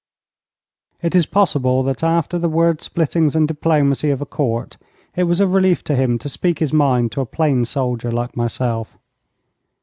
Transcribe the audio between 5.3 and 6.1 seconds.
a relief to